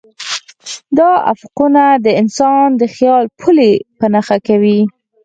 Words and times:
دا 0.97 1.09
افقونه 1.33 1.83
د 2.05 2.07
انسان 2.21 2.65
د 2.81 2.83
خیال 2.95 3.25
پولې 3.39 3.71
په 3.99 4.05
نښه 4.13 4.37
کوي. 4.47 4.79